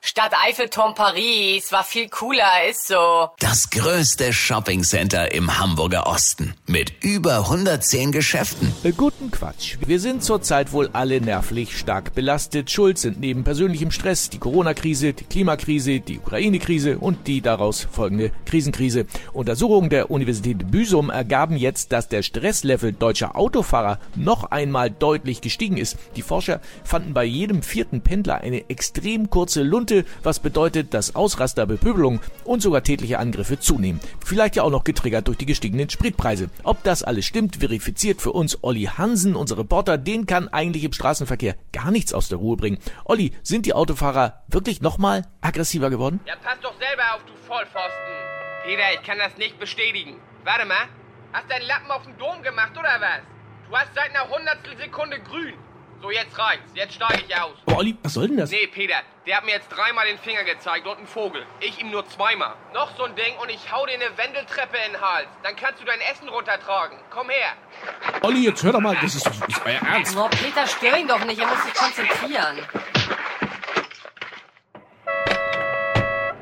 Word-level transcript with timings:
Stadt 0.00 0.32
Eiffelturm 0.46 0.94
Paris 0.94 1.72
war 1.72 1.82
viel 1.82 2.08
cooler, 2.08 2.68
ist 2.70 2.86
so. 2.86 3.30
Das 3.40 3.68
größte 3.68 4.32
Shoppingcenter 4.32 5.32
im 5.34 5.58
Hamburger 5.58 6.06
Osten 6.06 6.54
mit 6.66 6.92
über 7.02 7.38
110 7.38 8.12
Geschäften. 8.12 8.72
Äh, 8.84 8.92
Guten 8.92 9.32
Quatsch. 9.32 9.76
Wir 9.84 9.98
sind 9.98 10.22
zurzeit 10.22 10.72
wohl 10.72 10.88
alle 10.92 11.20
nervlich 11.20 11.76
stark 11.76 12.14
belastet. 12.14 12.70
Schuld 12.70 12.98
sind 12.98 13.18
neben 13.18 13.42
persönlichem 13.42 13.90
Stress 13.90 14.30
die 14.30 14.38
Corona-Krise, 14.38 15.14
die 15.14 15.24
Klimakrise, 15.24 15.98
die 15.98 16.20
Ukraine-Krise 16.20 16.98
und 16.98 17.26
die 17.26 17.40
daraus 17.40 17.88
folgende 17.90 18.30
Krisenkrise. 18.46 19.06
Untersuchungen 19.32 19.90
der 19.90 20.12
Universität 20.12 20.70
Büsum 20.70 21.10
ergaben 21.10 21.56
jetzt, 21.56 21.90
dass 21.90 22.08
der 22.08 22.22
Stresslevel 22.22 22.92
deutscher 22.92 23.36
Autofahrer 23.36 23.98
noch 24.14 24.44
einmal 24.44 24.90
deutlich 24.90 25.40
gestiegen 25.40 25.76
ist. 25.76 25.96
Die 26.14 26.22
Forscher 26.22 26.60
fanden 26.84 27.14
bei 27.14 27.24
jedem 27.24 27.62
vierten 27.62 28.00
Pendler 28.00 28.42
eine 28.42 28.70
extrem 28.70 29.28
kurze 29.28 29.64
Lunte, 29.88 30.04
was 30.22 30.38
bedeutet, 30.38 30.92
dass 30.92 31.14
Ausraster, 31.14 31.64
Bepöbelung 31.66 32.20
und 32.44 32.60
sogar 32.60 32.82
tätliche 32.82 33.18
Angriffe 33.18 33.58
zunehmen. 33.58 34.00
Vielleicht 34.24 34.56
ja 34.56 34.62
auch 34.62 34.70
noch 34.70 34.84
getriggert 34.84 35.28
durch 35.28 35.38
die 35.38 35.46
gestiegenen 35.46 35.88
Spritpreise. 35.88 36.50
Ob 36.62 36.82
das 36.82 37.02
alles 37.02 37.24
stimmt, 37.24 37.56
verifiziert 37.56 38.20
für 38.20 38.32
uns 38.32 38.62
Olli 38.62 38.84
Hansen, 38.84 39.34
unser 39.34 39.56
Reporter. 39.56 39.96
Den 39.96 40.26
kann 40.26 40.48
eigentlich 40.48 40.84
im 40.84 40.92
Straßenverkehr 40.92 41.54
gar 41.72 41.90
nichts 41.90 42.12
aus 42.12 42.28
der 42.28 42.38
Ruhe 42.38 42.56
bringen. 42.56 42.78
Olli, 43.04 43.32
sind 43.42 43.64
die 43.64 43.72
Autofahrer 43.72 44.42
wirklich 44.48 44.82
nochmal 44.82 45.24
aggressiver 45.40 45.88
geworden? 45.88 46.20
Ja, 46.26 46.34
pass 46.42 46.58
doch 46.62 46.74
selber 46.78 47.14
auf, 47.14 47.24
du 47.24 47.32
Vollpfosten. 47.46 48.14
Peter, 48.64 48.92
ich 48.94 49.02
kann 49.06 49.18
das 49.18 49.38
nicht 49.38 49.58
bestätigen. 49.58 50.16
Warte 50.44 50.66
mal. 50.66 50.88
Hast 51.32 51.50
deinen 51.50 51.66
Lappen 51.66 51.90
auf 51.90 52.02
den 52.04 52.16
Dom 52.18 52.42
gemacht, 52.42 52.72
oder 52.72 53.00
was? 53.00 53.20
Du 53.68 53.76
hast 53.76 53.94
seit 53.94 54.10
einer 54.10 54.28
Hundertstel 54.28 54.76
Sekunde 54.78 55.18
grün. 55.20 55.54
So, 56.00 56.12
jetzt 56.12 56.38
reicht's. 56.38 56.70
Jetzt 56.74 56.94
steige 56.94 57.24
ich 57.26 57.36
aus. 57.36 57.56
Oh, 57.66 57.74
Olli, 57.74 57.96
was 58.02 58.14
soll 58.14 58.28
denn 58.28 58.36
das? 58.36 58.50
Nee, 58.50 58.68
Peter, 58.68 59.02
der 59.26 59.36
hat 59.36 59.44
mir 59.44 59.50
jetzt 59.50 59.68
dreimal 59.68 60.06
den 60.06 60.18
Finger 60.18 60.44
gezeigt 60.44 60.86
und 60.86 60.96
einen 60.96 61.06
Vogel. 61.08 61.44
Ich 61.60 61.80
ihm 61.80 61.90
nur 61.90 62.06
zweimal. 62.08 62.54
Noch 62.72 62.96
so 62.96 63.02
ein 63.02 63.16
Ding 63.16 63.36
und 63.42 63.50
ich 63.50 63.72
hau 63.72 63.84
dir 63.84 63.94
eine 63.94 64.16
Wendeltreppe 64.16 64.76
in 64.86 64.92
den 64.92 65.00
Hals. 65.00 65.26
Dann 65.42 65.56
kannst 65.56 65.80
du 65.80 65.84
dein 65.84 66.00
Essen 66.00 66.28
runtertragen. 66.28 66.98
Komm 67.10 67.30
her. 67.30 67.54
Olli, 68.22 68.44
jetzt 68.44 68.62
hör 68.62 68.72
doch 68.72 68.80
mal, 68.80 68.96
das 69.00 69.16
ist 69.16 69.26
doch 69.26 69.46
nicht 69.48 69.60
euer 69.66 69.80
Ernst. 69.80 70.14
Boah, 70.14 70.30
Peter, 70.30 70.66
stör 70.68 70.96
ihn 70.96 71.08
doch 71.08 71.24
nicht, 71.24 71.40
er 71.40 71.48
muss 71.48 71.64
sich 71.64 71.74
konzentrieren. 71.74 72.58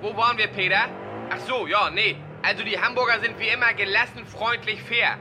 Wo 0.00 0.16
waren 0.16 0.36
wir, 0.36 0.48
Peter? 0.48 0.88
Ach 1.30 1.40
so, 1.46 1.66
ja, 1.68 1.90
nee. 1.90 2.16
Also 2.42 2.64
die 2.64 2.78
Hamburger 2.78 3.20
sind 3.20 3.38
wie 3.38 3.48
immer 3.48 3.72
gelassen, 3.72 4.26
freundlich, 4.26 4.82
fair. 4.82 5.16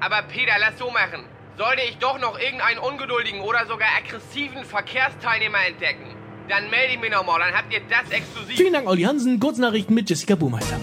Aber 0.00 0.22
Peter, 0.22 0.52
lass 0.58 0.78
so 0.78 0.90
machen. 0.90 1.26
Sollte 1.58 1.82
ich 1.82 1.98
doch 1.98 2.20
noch 2.20 2.38
irgendeinen 2.38 2.78
ungeduldigen 2.78 3.40
oder 3.40 3.66
sogar 3.66 3.88
aggressiven 3.98 4.64
Verkehrsteilnehmer 4.64 5.58
entdecken, 5.66 6.14
dann 6.48 6.70
melde 6.70 6.94
ich 6.94 7.00
mich 7.00 7.10
nochmal, 7.10 7.40
dann 7.40 7.52
habt 7.52 7.72
ihr 7.72 7.80
das 7.80 8.08
exklusiv. 8.12 8.56
Vielen 8.56 8.72
Dank, 8.72 8.88
Olli 8.88 9.02
Hansen. 9.02 9.40
Kurznachrichten 9.40 9.92
mit 9.92 10.08
Jessica 10.08 10.36
Burmeister. 10.36 10.78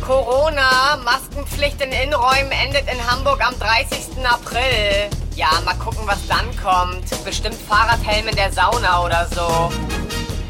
Corona, 0.00 0.96
Maskenpflicht 1.04 1.82
in 1.82 1.92
Innenräumen 1.92 2.50
endet 2.52 2.90
in 2.90 3.10
Hamburg 3.10 3.46
am 3.46 3.58
30. 3.58 4.24
April. 4.24 5.10
Ja, 5.36 5.50
mal 5.66 5.74
gucken, 5.74 6.00
was 6.06 6.26
dann 6.26 6.56
kommt. 6.56 7.04
Bestimmt 7.26 7.56
Fahrradhelm 7.56 8.28
in 8.28 8.36
der 8.36 8.50
Sauna 8.50 9.04
oder 9.04 9.26
so. 9.26 9.70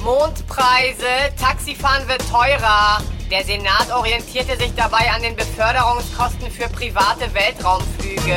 Mondpreise, 0.05 1.35
Taxifahren 1.37 2.07
wird 2.07 2.23
teurer. 2.31 3.03
Der 3.29 3.43
Senat 3.43 3.91
orientierte 3.93 4.57
sich 4.57 4.73
dabei 4.77 5.11
an 5.11 5.23
den 5.23 5.35
Beförderungskosten 5.35 6.49
für 6.49 6.69
private 6.69 7.35
Weltraumflüge. 7.35 8.37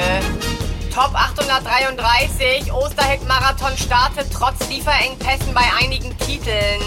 Top 0.93 1.15
833, 1.15 2.73
Osterhit-Marathon 2.73 3.77
startet 3.77 4.27
trotz 4.33 4.67
Lieferengpässen 4.67 5.53
bei 5.53 5.63
einigen 5.81 6.17
Titeln. 6.17 6.81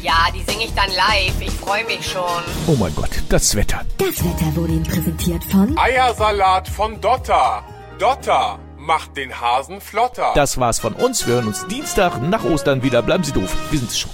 Ja, 0.00 0.28
die 0.32 0.48
singe 0.48 0.66
ich 0.66 0.74
dann 0.74 0.90
live. 0.90 1.40
Ich 1.40 1.50
freue 1.50 1.84
mich 1.84 2.08
schon. 2.08 2.22
Oh 2.68 2.76
mein 2.78 2.94
Gott, 2.94 3.10
das 3.28 3.56
Wetter. 3.56 3.80
Das 3.98 4.24
Wetter 4.24 4.54
wurde 4.54 4.74
Ihnen 4.74 4.84
präsentiert 4.84 5.42
von 5.44 5.76
Eiersalat 5.76 6.68
von 6.68 7.00
Dotter. 7.00 7.64
Dotter 7.98 8.60
macht 8.76 9.16
den 9.16 9.40
Hasen 9.40 9.80
flotter. 9.80 10.30
Das 10.36 10.58
war's 10.58 10.78
von 10.78 10.92
uns. 10.92 11.26
Wir 11.26 11.34
hören 11.34 11.48
uns 11.48 11.66
Dienstag 11.66 12.22
nach 12.22 12.44
Ostern 12.44 12.84
wieder. 12.84 13.02
Bleiben 13.02 13.24
Sie 13.24 13.32
doof. 13.32 13.52
Wir 13.70 13.80
sind's 13.80 13.98
schon. 13.98 14.12